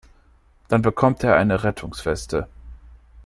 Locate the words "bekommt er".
0.81-1.35